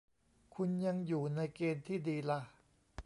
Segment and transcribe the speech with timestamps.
[0.55, 2.39] คุณยังอยู่ในเกณฑ์ที่ดีล่ะ